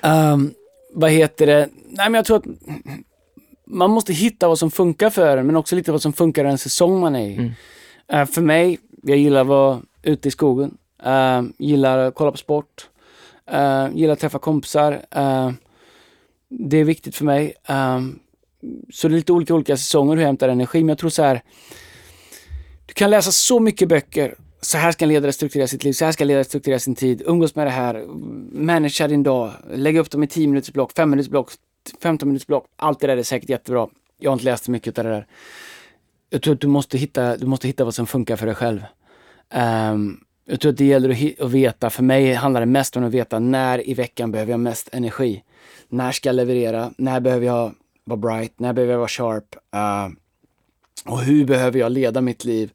[0.01, 0.53] Um,
[0.93, 1.69] vad heter det?
[1.85, 2.45] Nej men jag tror att
[3.71, 6.47] man måste hitta vad som funkar för en, men också lite vad som funkar i
[6.47, 7.33] den säsong man är i.
[7.33, 7.51] Mm.
[8.13, 10.77] Uh, för mig, jag gillar att vara ute i skogen.
[11.05, 12.89] Uh, gillar att kolla på sport.
[13.53, 15.01] Uh, gillar att träffa kompisar.
[16.49, 17.53] det är viktigt för mig.
[18.93, 21.23] så det är lite olika, olika säsonger hur jag hämtar energi, men jag tror så
[21.23, 21.41] här.
[22.85, 24.35] Du kan läsa så mycket böcker.
[24.61, 26.95] Så här ska en ledare strukturera sitt liv, så här ska en ledare strukturera sin
[26.95, 27.21] tid.
[27.25, 28.05] Umgås med det här,
[28.51, 31.51] managera din dag, lägga upp dem i 10 minuters block, 5 minuters block,
[32.01, 32.65] 15 minuters block.
[32.75, 33.87] Allt det där är säkert jättebra.
[34.19, 35.27] Jag har inte läst så mycket av det där.
[36.29, 38.83] Jag tror att du måste hitta, du måste hitta vad som funkar för dig själv.
[39.91, 43.03] Um, jag tror att det gäller att, att veta, för mig handlar det mest om
[43.03, 45.43] att veta när i veckan behöver jag mest energi.
[45.89, 46.93] När ska jag leverera?
[46.97, 48.59] När behöver jag vara bright?
[48.59, 49.55] När behöver jag vara sharp?
[49.75, 50.15] Uh,
[51.05, 52.71] och hur behöver jag leda mitt liv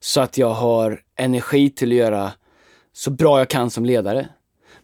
[0.00, 2.32] så att jag har energi till att göra
[2.92, 4.28] så bra jag kan som ledare.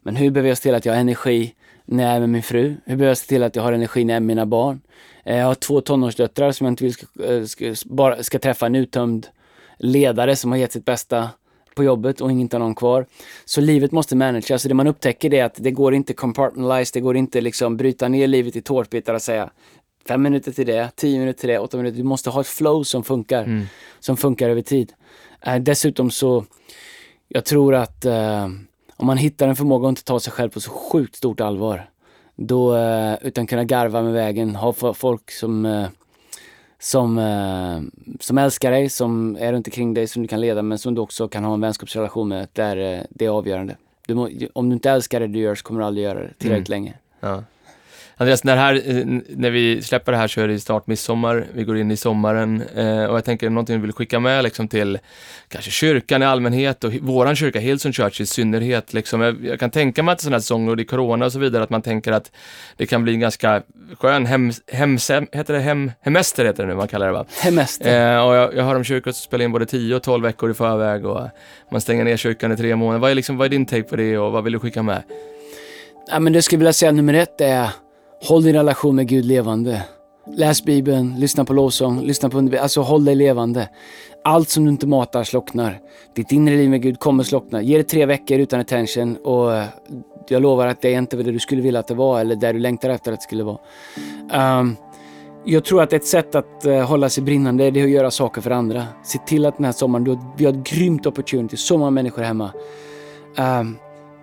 [0.02, 1.54] Men hur behöver jag se till att jag har energi
[1.88, 2.68] när jag är med min fru?
[2.84, 4.80] Hur behöver jag se till att jag har energi när jag är med mina barn?
[5.24, 8.66] Eh, jag har två tonårsdöttrar som jag inte vill ska, eh, ska, bara ska träffa
[8.66, 9.26] en uttömd
[9.78, 11.30] ledare som har gett sitt bästa
[11.74, 13.06] på jobbet och inte har någon kvar.
[13.44, 14.62] Så livet måste managas.
[14.62, 18.08] Så det man upptäcker är att det går inte compartmentalize, det går inte liksom bryta
[18.08, 19.50] ner livet i tårtbitar och säga
[20.08, 21.98] fem minuter till det, tio minuter till det, åtta minuter.
[21.98, 23.44] Du måste ha ett flow som funkar.
[23.44, 23.66] Mm.
[24.00, 24.92] Som funkar över tid.
[25.40, 26.44] Eh, dessutom så,
[27.28, 28.48] jag tror att eh,
[28.98, 31.90] om man hittar en förmåga att inte ta sig själv på så sjukt stort allvar,
[32.36, 35.86] då, eh, utan kunna garva med vägen, ha folk som, eh,
[36.78, 40.78] som, eh, som älskar dig, som är runt omkring dig, som du kan leda, men
[40.78, 43.76] som du också kan ha en vänskapsrelation med, det är, det är avgörande.
[44.06, 46.32] Du må, om du inte älskar det du gör så kommer du aldrig göra det
[46.38, 46.82] tillräckligt mm.
[46.82, 46.94] länge.
[47.20, 47.42] Ja.
[48.20, 51.64] Andreas, när, här, eh, när vi släpper det här så är det snart midsommar, vi
[51.64, 54.98] går in i sommaren eh, och jag tänker någonting vi vill skicka med liksom till
[55.48, 58.92] kanske kyrkan i allmänhet och våran kyrka, Hillsong Church i synnerhet.
[58.92, 59.20] Liksom.
[59.20, 61.38] Jag, jag kan tänka mig att sådana här säsonger, och det är corona och så
[61.38, 62.30] vidare, att man tänker att
[62.76, 63.62] det kan bli en ganska
[63.98, 67.24] skön hem, hemsem, heter det hem, hemester heter det nu, man kallar det va?
[67.42, 68.16] Hemester.
[68.16, 70.50] Eh, och jag, jag hör om kyrkor som spelar in både 10 och 12 veckor
[70.50, 71.28] i förväg och
[71.70, 72.98] man stänger ner kyrkan i tre månader.
[72.98, 75.02] Vad är, liksom, vad är din take på det och vad vill du skicka med?
[76.10, 77.68] Ja, men det skulle jag vilja säga nummer ett är
[78.20, 79.82] Håll din relation med Gud levande.
[80.34, 82.62] Läs Bibeln, lyssna på lovsång, lyssna på undervisning.
[82.62, 83.68] Alltså håll dig levande.
[84.24, 85.80] Allt som du inte matar slocknar.
[86.14, 87.62] Ditt inre liv med Gud kommer slockna.
[87.62, 89.64] Ge det tre veckor utan attention och eh,
[90.28, 92.52] jag lovar att det är inte det du skulle vilja att det var eller där
[92.52, 93.58] du längtar efter att det skulle vara.
[94.60, 94.76] Um,
[95.44, 98.40] jag tror att ett sätt att uh, hålla sig brinnande det är att göra saker
[98.40, 98.84] för andra.
[99.04, 102.22] Se till att den här sommaren, du, vi har ett grymt opportunity, så många människor
[102.22, 102.50] hemma.
[103.60, 103.76] Um,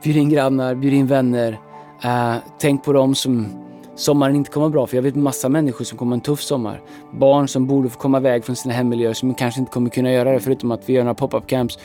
[0.04, 1.60] bjud in grannar, bjud in vänner.
[2.06, 3.65] Uh, tänk på dem som
[3.96, 4.88] sommaren inte kommer bra.
[4.88, 6.82] För jag vet massa människor som kommer en tuff sommar.
[7.14, 10.32] Barn som borde få komma iväg från sina hemmiljöer som kanske inte kommer kunna göra
[10.32, 11.78] det förutom att vi gör några pop-up camps.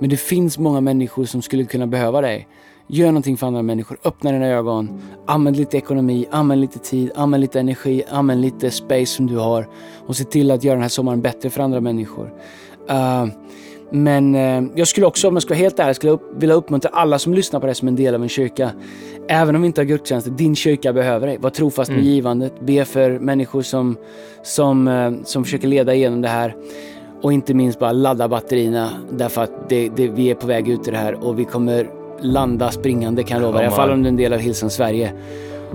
[0.00, 2.48] Men det finns många människor som skulle kunna behöva dig.
[2.88, 3.98] Gör någonting för andra människor.
[4.04, 5.02] Öppna dina ögon.
[5.26, 9.68] Använd lite ekonomi, använd lite tid, använd lite energi, använd lite space som du har.
[10.06, 12.32] Och se till att göra den här sommaren bättre för andra människor.
[12.90, 13.26] Uh,
[13.90, 16.90] men eh, jag skulle också, om jag ska vara helt ärlig, skulle upp, vilja uppmuntra
[16.92, 18.70] alla som lyssnar på det som en del av en kyrka.
[19.28, 21.38] Även om vi inte har gudstjänster, din kyrka behöver dig.
[21.38, 22.10] Var trofast med mm.
[22.10, 22.52] givandet.
[22.60, 23.96] Be för människor som,
[24.42, 26.56] som, eh, som försöker leda igenom det här.
[27.22, 30.88] Och inte minst bara ladda batterierna därför att det, det, vi är på väg ut
[30.88, 33.62] i det här och vi kommer landa springande kan jag lova.
[33.62, 35.12] I alla fall om du är en del av Hilsen Sverige.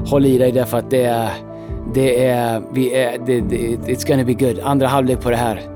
[0.05, 1.29] Håll i dig därför att det är,
[1.93, 4.59] det är, vi är, det, det, it's gonna be good.
[4.63, 5.70] Andra halvlek på det här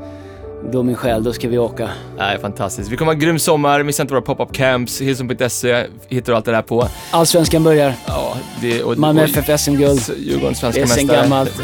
[0.71, 1.89] då min själ, då ska vi åka.
[2.17, 2.89] Nej, fantastiskt.
[2.91, 6.45] Vi kommer ha en grym sommar, missa inte våra pop-up camps, Hillsong.se hittar du allt
[6.45, 6.88] det där på.
[7.12, 7.93] Allsvenskan börjar.
[8.08, 10.01] Ja, det, och, Malmö FF SM-guld.
[10.17, 11.21] Djurgården svenska Det är sen mästare.
[11.21, 11.62] gammalt.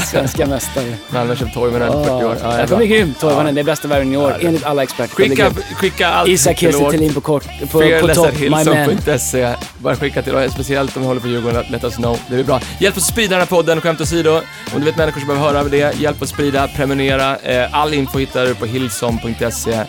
[0.10, 0.94] Svenska mästare.
[1.10, 2.36] Malmö köpt Toivonen 40 år.
[2.42, 3.20] Ja, det det är kommer bli grymt.
[3.20, 5.14] Toivonen, det är bästa värvningen i år, Ja, det- enligt alla experter.
[5.16, 5.50] Det Skicka,
[5.80, 7.66] skicka allt Isak Kiese Thelin på, kort, på,
[8.00, 8.64] på topp, my man.
[8.64, 9.54] fearless.hillsong.se.
[9.78, 12.18] Bara skicka till oss, speciellt om vi håller på Djurgården, let us know.
[12.28, 12.60] Det blir bra.
[12.80, 14.30] Hjälp oss sprida den här podden, skämt åsido.
[14.74, 17.36] Om du vet människor som behöver höra av det, hjälp oss sprida, prenumerera.
[17.56, 19.84] Eh, All info hittar du på hillsong.se.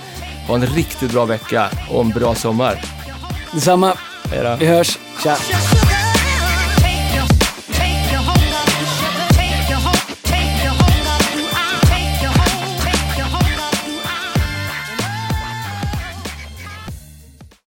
[0.48, 2.82] Ha en riktigt bra vecka och en bra sommar.
[3.54, 3.94] Detsamma.
[4.32, 4.56] Hej då.
[4.60, 4.98] Vi hörs.
[5.24, 5.38] Tja.